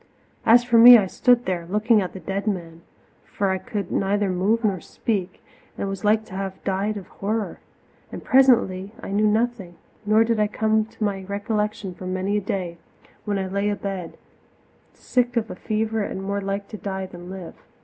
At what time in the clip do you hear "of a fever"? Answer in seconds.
15.37-16.01